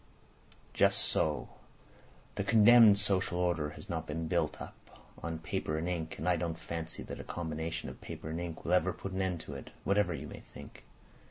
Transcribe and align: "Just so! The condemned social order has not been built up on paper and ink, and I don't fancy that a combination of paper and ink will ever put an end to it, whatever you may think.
"Just 0.73 0.97
so! 0.97 1.47
The 2.33 2.43
condemned 2.43 2.97
social 2.97 3.37
order 3.37 3.69
has 3.69 3.87
not 3.87 4.07
been 4.07 4.27
built 4.27 4.59
up 4.59 4.73
on 5.21 5.37
paper 5.37 5.77
and 5.77 5.87
ink, 5.87 6.17
and 6.17 6.27
I 6.27 6.37
don't 6.37 6.57
fancy 6.57 7.03
that 7.03 7.19
a 7.19 7.23
combination 7.23 7.87
of 7.87 8.01
paper 8.01 8.31
and 8.31 8.41
ink 8.41 8.65
will 8.65 8.73
ever 8.73 8.93
put 8.93 9.11
an 9.11 9.21
end 9.21 9.41
to 9.41 9.53
it, 9.53 9.69
whatever 9.83 10.15
you 10.15 10.25
may 10.25 10.39
think. 10.39 10.85